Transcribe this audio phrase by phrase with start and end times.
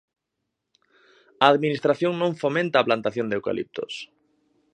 [1.45, 3.93] A Administración non fomenta a plantación de eucaliptos.